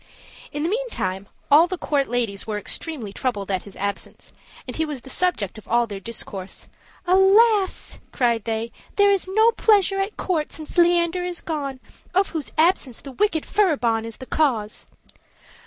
[0.51, 4.33] In the meantime all the court ladies were extremely troubled at his absence,
[4.65, 6.67] and he was the subject of all their discourse.
[7.05, 11.79] "Alas!" cried they, "there is no pleasure at court since Leander is gone,
[12.15, 14.87] of whose absence the wicked Furibon is the cause!"